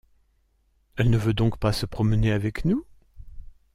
[0.95, 2.87] Elle ne veut donc pas se promener avec nous?